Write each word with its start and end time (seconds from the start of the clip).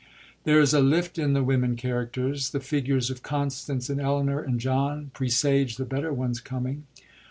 There 0.45 0.59
is 0.59 0.73
a 0.73 0.81
lift 0.81 1.19
in 1.19 1.33
the 1.33 1.43
women 1.43 1.75
characters. 1.75 2.49
The 2.49 2.59
figures 2.59 3.11
of 3.11 3.21
Constance 3.21 3.87
and 3.87 4.01
Elinor 4.01 4.43
in 4.43 4.57
John 4.57 5.11
presage 5.13 5.75
the 5.77 5.85
better 5.85 6.11
ones 6.11 6.39
coming. 6.39 6.87